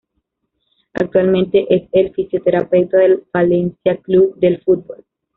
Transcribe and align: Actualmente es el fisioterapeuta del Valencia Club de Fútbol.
Actualmente 0.95 1.67
es 1.69 1.83
el 1.91 2.11
fisioterapeuta 2.15 2.97
del 2.97 3.23
Valencia 3.31 3.97
Club 3.97 4.33
de 4.39 4.57
Fútbol. 4.65 5.05